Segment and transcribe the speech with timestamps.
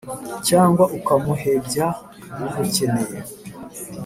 [0.47, 1.87] cyangwa ukamuhebya
[2.45, 3.17] agukeneye.